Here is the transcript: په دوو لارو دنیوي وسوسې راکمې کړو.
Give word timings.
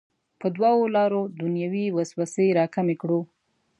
په 0.39 0.47
دوو 0.55 0.77
لارو 0.95 1.21
دنیوي 1.41 1.85
وسوسې 1.95 2.47
راکمې 2.59 2.95
کړو. 3.01 3.21